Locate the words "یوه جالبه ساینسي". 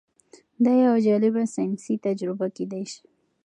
0.83-1.93